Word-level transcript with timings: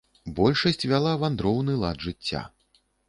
Большасць 0.37 0.85
вяла 0.91 1.11
вандроўны 1.23 1.77
лад 1.85 1.97
жыцця. 2.07 2.41